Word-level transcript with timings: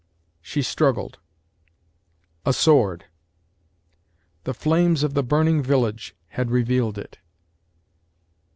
SHE 0.41 0.63
struggled 0.63 1.19
A 2.43 2.53
SWORD 2.53 3.05
THE 4.45 4.53
flames 4.55 5.03
of 5.03 5.13
the 5.13 5.21
burning 5.21 5.61
village 5.61 6.15
had 6.29 6.49
revealed 6.49 6.97
it. 6.97 7.19